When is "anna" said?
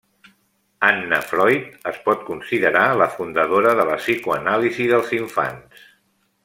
0.87-1.19